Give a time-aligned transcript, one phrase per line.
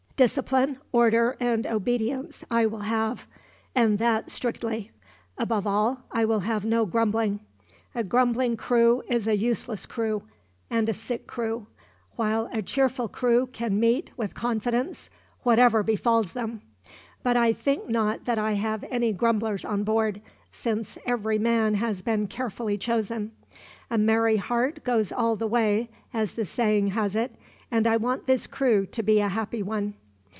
[0.17, 3.25] Discipline, order, and obedience I will have,
[3.73, 4.91] and that strictly.
[5.35, 7.39] Above all, I will have no grumbling.
[7.95, 10.21] A grumbling crew is a useless crew,
[10.69, 11.65] and a sick crew;
[12.17, 15.09] while a cheerful crew can meet, with confidence,
[15.41, 16.61] whatever befalls them;
[17.23, 20.21] but I think not that I have any grumblers on board,
[20.51, 23.31] since every man has been carefully chosen.
[23.89, 27.33] A merry heart goes all the way, as the saying has it,
[27.71, 29.95] and I want this crew to be a happy one.